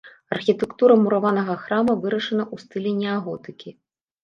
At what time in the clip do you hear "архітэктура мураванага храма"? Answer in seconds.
0.35-1.93